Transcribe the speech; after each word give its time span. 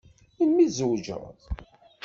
Melmi 0.37 0.65
tzewǧeḍ? 0.69 1.39